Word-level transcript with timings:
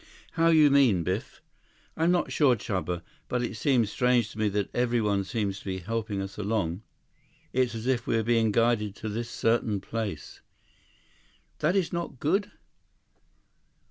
"How 0.31 0.47
you 0.47 0.71
mean, 0.71 1.03
Biff?" 1.03 1.43
"I'm 1.95 2.09
not 2.09 2.31
sure, 2.31 2.55
Chuba. 2.55 3.03
But 3.27 3.43
it 3.43 3.55
seems 3.55 3.91
strange 3.91 4.31
to 4.31 4.39
me 4.39 4.49
that 4.49 4.73
everyone 4.73 5.23
seems 5.23 5.59
to 5.59 5.65
be 5.65 5.77
helping 5.77 6.19
us 6.23 6.39
along. 6.39 6.81
It's 7.53 7.75
as 7.75 7.85
if 7.85 8.07
we're 8.07 8.23
being 8.23 8.51
guided 8.51 8.95
to 8.95 9.09
this 9.09 9.29
certain 9.29 9.79
place." 9.79 10.41
"That 11.59 11.75
is 11.75 11.93
not 11.93 12.19
good?" 12.19 12.49